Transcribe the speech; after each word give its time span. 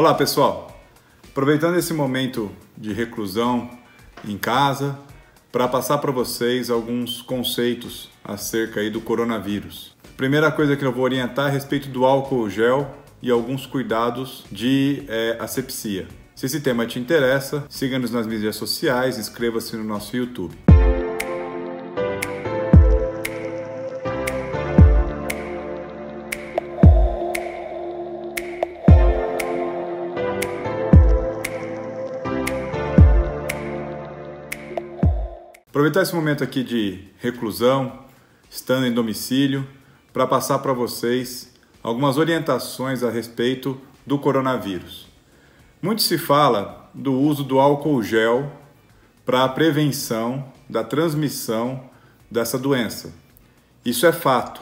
Olá 0.00 0.14
pessoal, 0.14 0.82
aproveitando 1.28 1.76
esse 1.76 1.92
momento 1.92 2.50
de 2.74 2.90
reclusão 2.90 3.68
em 4.26 4.38
casa 4.38 4.98
para 5.52 5.68
passar 5.68 5.98
para 5.98 6.10
vocês 6.10 6.70
alguns 6.70 7.20
conceitos 7.20 8.08
acerca 8.24 8.80
aí 8.80 8.88
do 8.88 9.02
coronavírus. 9.02 9.94
Primeira 10.16 10.50
coisa 10.50 10.74
que 10.74 10.86
eu 10.86 10.90
vou 10.90 11.04
orientar 11.04 11.48
é 11.48 11.48
a 11.50 11.52
respeito 11.52 11.90
do 11.90 12.06
álcool 12.06 12.48
gel 12.48 12.90
e 13.20 13.30
alguns 13.30 13.66
cuidados 13.66 14.46
de 14.50 15.02
é, 15.06 15.36
asepsia. 15.38 16.08
Se 16.34 16.46
esse 16.46 16.62
tema 16.62 16.86
te 16.86 16.98
interessa, 16.98 17.66
siga-nos 17.68 18.10
nas 18.10 18.26
mídias 18.26 18.56
sociais, 18.56 19.18
inscreva-se 19.18 19.76
no 19.76 19.84
nosso 19.84 20.16
YouTube. 20.16 20.69
Aproveitar 35.70 36.02
esse 36.02 36.12
momento 36.12 36.42
aqui 36.42 36.64
de 36.64 37.04
reclusão, 37.20 38.00
estando 38.50 38.86
em 38.86 38.92
domicílio, 38.92 39.64
para 40.12 40.26
passar 40.26 40.58
para 40.58 40.72
vocês 40.72 41.54
algumas 41.80 42.18
orientações 42.18 43.04
a 43.04 43.08
respeito 43.08 43.80
do 44.04 44.18
coronavírus. 44.18 45.06
Muito 45.80 46.02
se 46.02 46.18
fala 46.18 46.90
do 46.92 47.12
uso 47.12 47.44
do 47.44 47.60
álcool 47.60 48.02
gel 48.02 48.50
para 49.24 49.44
a 49.44 49.48
prevenção 49.48 50.44
da 50.68 50.82
transmissão 50.82 51.84
dessa 52.28 52.58
doença. 52.58 53.14
Isso 53.84 54.04
é 54.06 54.12
fato. 54.12 54.60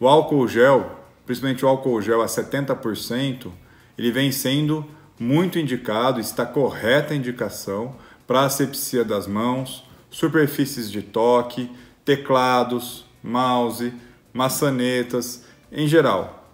O 0.00 0.08
álcool 0.08 0.48
gel, 0.48 1.04
principalmente 1.24 1.64
o 1.64 1.68
álcool 1.68 2.02
gel 2.02 2.20
a 2.20 2.26
70%, 2.26 3.48
ele 3.96 4.10
vem 4.10 4.32
sendo 4.32 4.84
muito 5.20 5.56
indicado, 5.56 6.18
está 6.18 6.44
correta 6.44 7.14
a 7.14 7.16
indicação 7.16 7.94
para 8.26 8.40
asepsia 8.40 9.04
das 9.04 9.28
mãos, 9.28 9.84
superfícies 10.12 10.88
de 10.88 11.02
toque, 11.02 11.68
teclados, 12.04 13.04
mouse, 13.22 13.92
maçanetas, 14.32 15.44
em 15.72 15.88
geral. 15.88 16.48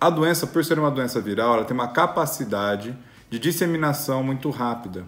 A 0.00 0.08
doença, 0.08 0.46
por 0.46 0.64
ser 0.64 0.78
uma 0.78 0.90
doença 0.90 1.20
viral, 1.20 1.56
ela 1.56 1.64
tem 1.64 1.74
uma 1.74 1.88
capacidade 1.88 2.96
de 3.28 3.38
disseminação 3.38 4.22
muito 4.22 4.48
rápida. 4.48 5.04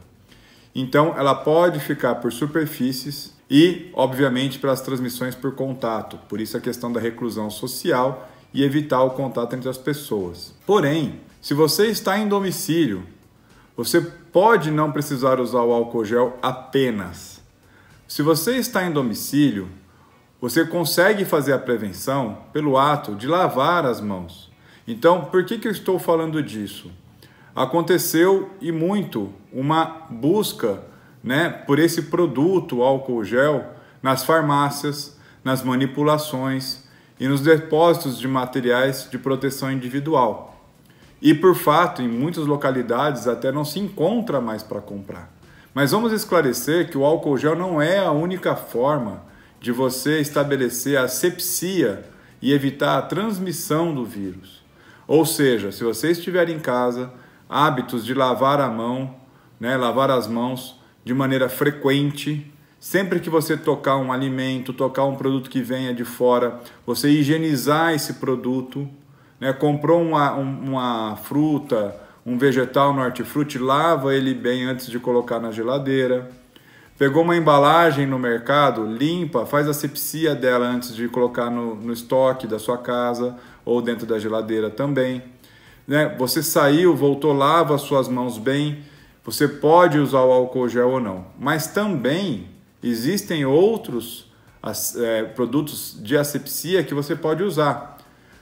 Então, 0.75 1.15
ela 1.17 1.35
pode 1.35 1.81
ficar 1.81 2.17
por 2.17 2.33
superfícies 2.33 3.33
e, 3.49 3.91
obviamente, 3.95 4.59
pelas 4.59 4.81
transmissões 4.81 5.35
por 5.35 5.55
contato. 5.55 6.19
Por 6.29 6.41
isso 6.41 6.57
a 6.57 6.61
questão 6.61 6.93
da 6.93 7.01
reclusão 7.01 7.49
social 7.49 8.29
e 8.53 8.63
evitar 8.63 9.03
o 9.03 9.11
contato 9.11 9.55
entre 9.55 9.69
as 9.69 9.79
pessoas. 9.79 10.55
Porém, 10.67 11.21
se 11.41 11.55
você 11.55 11.87
está 11.87 12.19
em 12.19 12.29
domicílio, 12.29 13.07
você 13.77 14.01
pode 14.01 14.71
não 14.71 14.93
precisar 14.93 15.41
usar 15.41 15.63
o 15.63 15.73
álcool 15.73 16.05
gel 16.05 16.39
apenas. 16.43 17.42
Se 18.13 18.21
você 18.21 18.57
está 18.57 18.85
em 18.85 18.93
domicílio, 18.93 19.71
você 20.39 20.67
consegue 20.67 21.25
fazer 21.25 21.55
a 21.55 21.59
prevenção 21.59 22.41
pelo 22.53 22.77
ato 22.77 23.15
de 23.15 23.27
lavar 23.27 23.87
as 23.87 24.03
mãos. 24.03 24.53
Então, 24.87 25.25
por 25.25 25.47
que, 25.47 25.57
que 25.57 25.67
eu 25.67 25.73
estou 25.73 25.99
falando 25.99 26.43
disso? 26.43 26.93
Aconteceu 27.57 28.51
e 28.61 28.71
muito 28.71 29.33
uma 29.51 30.05
busca 30.11 30.83
né, 31.25 31.49
por 31.49 31.79
esse 31.79 32.03
produto 32.03 32.83
álcool 32.83 33.25
gel 33.25 33.65
nas 34.03 34.23
farmácias, 34.23 35.19
nas 35.43 35.63
manipulações 35.63 36.85
e 37.19 37.27
nos 37.27 37.41
depósitos 37.41 38.19
de 38.19 38.29
materiais 38.29 39.09
de 39.11 39.17
proteção 39.17 39.73
individual. 39.73 40.63
E 41.23 41.33
por 41.33 41.55
fato, 41.55 42.03
em 42.03 42.09
muitas 42.09 42.45
localidades 42.45 43.27
até 43.27 43.51
não 43.51 43.65
se 43.65 43.79
encontra 43.79 44.39
mais 44.39 44.63
para 44.63 44.83
comprar. 44.83 45.33
Mas 45.75 45.92
vamos 45.92 46.12
esclarecer 46.12 46.91
que 46.91 46.98
o 46.98 47.05
álcool 47.05 47.39
gel 47.39 47.56
não 47.56 47.81
é 47.81 47.98
a 47.98 48.11
única 48.11 48.55
forma 48.55 49.23
de 49.59 49.72
você 49.72 50.21
estabelecer 50.21 50.99
a 50.99 51.05
asepsia 51.05 52.05
e 52.43 52.53
evitar 52.53 52.99
a 52.99 53.03
transmissão 53.03 53.94
do 53.94 54.05
vírus. 54.05 54.62
Ou 55.06 55.25
seja, 55.25 55.72
se 55.72 55.83
você 55.83 56.10
estiver 56.10 56.49
em 56.50 56.59
casa, 56.59 57.12
hábitos 57.49 58.05
de 58.05 58.12
lavar 58.12 58.60
a 58.60 58.69
mão, 58.69 59.15
né, 59.59 59.77
lavar 59.77 60.10
as 60.10 60.27
mãos 60.27 60.78
de 61.05 61.15
maneira 61.15 61.49
frequente, 61.49 62.53
sempre 62.78 63.21
que 63.21 63.31
você 63.31 63.56
tocar 63.56 63.97
um 63.97 64.12
alimento, 64.12 64.72
tocar 64.72 65.04
um 65.04 65.15
produto 65.15 65.49
que 65.49 65.62
venha 65.62 65.94
de 65.94 66.04
fora, 66.04 66.60
você 66.84 67.09
higienizar 67.09 67.94
esse 67.94 68.15
produto, 68.15 68.89
né, 69.41 69.53
comprou 69.53 70.03
uma, 70.03 70.33
uma 70.33 71.16
fruta, 71.16 71.97
um 72.25 72.38
vegetal 72.38 72.93
no 72.94 73.03
hortifruti, 73.03 73.59
lava 73.59 74.15
ele 74.15 74.33
bem 74.33 74.65
antes 74.65 74.87
de 74.87 74.99
colocar 74.99 75.41
na 75.41 75.50
geladeira. 75.50 76.31
Pegou 76.97 77.22
uma 77.22 77.37
embalagem 77.37 78.06
no 78.06 78.19
mercado, 78.19 78.87
limpa, 78.87 79.44
faz 79.44 79.69
a 79.69 79.75
sepsia 79.75 80.34
dela 80.34 80.66
antes 80.66 80.94
de 80.94 81.09
colocar 81.09 81.50
no, 81.50 81.75
no 81.75 81.93
estoque 81.93 82.47
da 82.47 82.59
sua 82.59 82.78
casa 82.78 83.37
ou 83.65 83.83
dentro 83.83 84.06
da 84.06 84.19
geladeira 84.19 84.71
também. 84.71 85.22
Né? 85.87 86.15
Você 86.16 86.43
saiu, 86.43 86.94
voltou, 86.94 87.33
lava 87.33 87.75
as 87.75 87.83
suas 87.83 88.09
mãos 88.09 88.39
bem. 88.39 88.84
Você 89.25 89.49
pode 89.49 89.99
usar 89.99 90.21
o 90.21 90.31
álcool 90.31 90.69
gel 90.69 90.91
ou 90.91 91.00
não, 91.00 91.27
mas 91.39 91.66
também 91.66 92.47
existem 92.83 93.44
outros 93.44 94.31
é, 94.97 95.25
produtos 95.25 95.97
de 96.00 96.16
asepsia 96.16 96.84
que 96.84 96.94
você 96.94 97.16
pode 97.16 97.43
usar. 97.43 97.99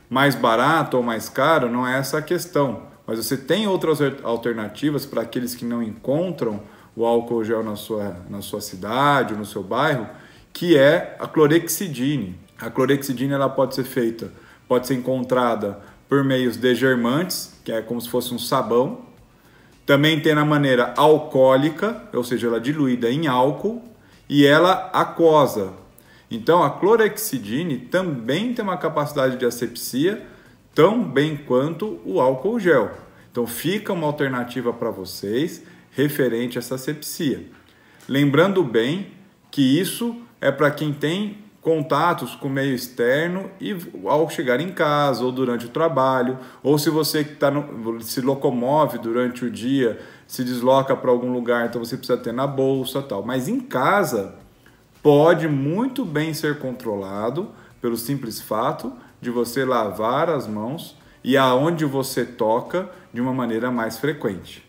Mais 0.08 0.34
barato 0.34 0.98
ou 0.98 1.02
mais 1.02 1.30
caro 1.30 1.70
não 1.70 1.86
é 1.86 1.98
essa 1.98 2.18
a 2.18 2.22
questão 2.22 2.89
mas 3.10 3.19
você 3.19 3.37
tem 3.37 3.66
outras 3.66 3.98
alternativas 4.22 5.04
para 5.04 5.22
aqueles 5.22 5.53
que 5.53 5.65
não 5.65 5.82
encontram 5.82 6.62
o 6.94 7.04
álcool 7.04 7.43
gel 7.43 7.65
na 7.65 7.75
sua, 7.75 8.16
na 8.31 8.41
sua 8.41 8.60
cidade 8.60 9.32
ou 9.32 9.38
no 9.41 9.44
seu 9.44 9.65
bairro, 9.65 10.06
que 10.53 10.78
é 10.78 11.16
a 11.19 11.26
clorexidine. 11.26 12.38
A 12.56 12.71
clorexidine 12.71 13.32
ela 13.32 13.48
pode 13.48 13.75
ser 13.75 13.82
feita, 13.82 14.32
pode 14.69 14.87
ser 14.87 14.94
encontrada 14.94 15.81
por 16.09 16.22
meios 16.22 16.56
de 16.56 16.72
germantes, 16.72 17.53
que 17.65 17.72
é 17.72 17.82
como 17.82 18.00
se 18.00 18.09
fosse 18.09 18.32
um 18.32 18.38
sabão. 18.38 19.00
Também 19.84 20.21
tem 20.21 20.32
na 20.32 20.44
maneira 20.44 20.94
alcoólica, 20.97 22.04
ou 22.15 22.22
seja, 22.22 22.47
ela 22.47 22.59
é 22.59 22.60
diluída 22.60 23.10
em 23.10 23.27
álcool, 23.27 23.82
e 24.28 24.47
ela 24.47 24.88
aquosa. 24.92 25.72
Então 26.31 26.62
a 26.62 26.71
clorexidine 26.71 27.77
também 27.77 28.54
tem 28.54 28.65
uma 28.65 28.77
capacidade 28.77 29.37
de 29.37 29.44
asepsia 29.44 30.25
tão 30.75 31.03
bem 31.03 31.36
quanto 31.36 32.00
o 32.04 32.20
álcool 32.20 32.58
gel. 32.58 32.91
Então 33.31 33.47
fica 33.47 33.92
uma 33.92 34.06
alternativa 34.06 34.72
para 34.72 34.91
vocês 34.91 35.62
referente 35.92 36.58
a 36.58 36.60
essa 36.60 36.78
sepsia. 36.78 37.47
Lembrando 38.08 38.62
bem 38.62 39.09
que 39.50 39.62
isso 39.78 40.16
é 40.41 40.50
para 40.50 40.70
quem 40.70 40.92
tem 40.92 41.38
contatos 41.60 42.34
com 42.34 42.48
o 42.48 42.50
meio 42.50 42.75
externo 42.75 43.50
e 43.60 43.76
ao 44.06 44.28
chegar 44.30 44.60
em 44.60 44.70
casa 44.70 45.25
ou 45.25 45.30
durante 45.30 45.66
o 45.66 45.69
trabalho, 45.69 46.38
ou 46.62 46.78
se 46.78 46.88
você 46.88 47.22
tá 47.22 47.50
no, 47.50 48.00
se 48.00 48.20
locomove 48.20 48.98
durante 48.98 49.44
o 49.44 49.50
dia, 49.50 50.00
se 50.26 50.42
desloca 50.42 50.97
para 50.97 51.10
algum 51.10 51.32
lugar, 51.32 51.66
então 51.66 51.84
você 51.84 51.97
precisa 51.97 52.19
ter 52.19 52.32
na 52.32 52.47
bolsa 52.47 53.03
tal. 53.03 53.22
Mas 53.22 53.47
em 53.47 53.60
casa 53.60 54.34
pode 55.03 55.48
muito 55.48 56.04
bem 56.04 56.32
ser 56.32 56.59
controlado 56.59 57.50
pelo 57.80 57.97
simples 57.97 58.41
fato 58.41 58.92
de 59.20 59.31
você 59.31 59.64
lavar 59.64 60.31
as 60.31 60.47
mãos 60.47 60.97
e 61.22 61.36
aonde 61.36 61.84
você 61.84 62.25
toca 62.25 62.91
de 63.12 63.20
uma 63.20 63.32
maneira 63.32 63.70
mais 63.70 63.98
frequente. 63.98 64.69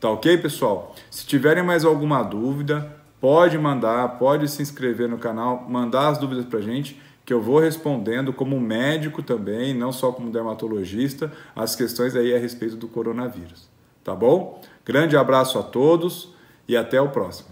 Tá 0.00 0.10
ok, 0.10 0.38
pessoal? 0.38 0.94
Se 1.10 1.26
tiverem 1.26 1.62
mais 1.62 1.84
alguma 1.84 2.22
dúvida, 2.22 2.96
pode 3.20 3.56
mandar, 3.56 4.18
pode 4.18 4.48
se 4.48 4.60
inscrever 4.62 5.08
no 5.08 5.18
canal, 5.18 5.64
mandar 5.68 6.08
as 6.08 6.18
dúvidas 6.18 6.44
para 6.44 6.60
gente, 6.60 7.00
que 7.24 7.32
eu 7.32 7.40
vou 7.40 7.60
respondendo 7.60 8.32
como 8.32 8.60
médico 8.60 9.22
também, 9.22 9.72
não 9.72 9.92
só 9.92 10.10
como 10.10 10.30
dermatologista, 10.30 11.32
as 11.54 11.76
questões 11.76 12.16
aí 12.16 12.34
a 12.34 12.38
respeito 12.38 12.76
do 12.76 12.88
coronavírus. 12.88 13.68
Tá 14.02 14.14
bom? 14.14 14.60
Grande 14.84 15.16
abraço 15.16 15.56
a 15.58 15.62
todos 15.62 16.34
e 16.66 16.76
até 16.76 17.00
o 17.00 17.10
próximo. 17.10 17.51